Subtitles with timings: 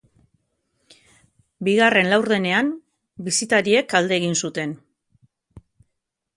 [1.67, 2.73] Bigarren laurdenean,
[3.29, 4.77] bisitariek alde egin zuten.